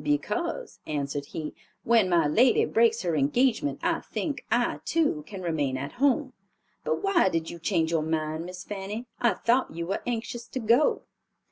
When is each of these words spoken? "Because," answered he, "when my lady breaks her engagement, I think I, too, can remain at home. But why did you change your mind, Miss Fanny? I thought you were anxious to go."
"Because," 0.00 0.78
answered 0.86 1.24
he, 1.34 1.54
"when 1.82 2.08
my 2.08 2.28
lady 2.28 2.64
breaks 2.64 3.02
her 3.02 3.16
engagement, 3.16 3.80
I 3.82 3.98
think 3.98 4.44
I, 4.48 4.78
too, 4.84 5.24
can 5.26 5.42
remain 5.42 5.76
at 5.76 5.94
home. 5.98 6.34
But 6.84 7.02
why 7.02 7.28
did 7.30 7.50
you 7.50 7.58
change 7.58 7.90
your 7.90 8.04
mind, 8.04 8.46
Miss 8.46 8.62
Fanny? 8.62 9.06
I 9.18 9.34
thought 9.34 9.74
you 9.74 9.88
were 9.88 10.02
anxious 10.06 10.46
to 10.50 10.60
go." 10.60 11.02